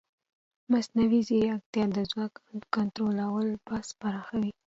[0.71, 4.51] مصنوعي ځیرکتیا د ځواک او کنټرول بحث پراخوي.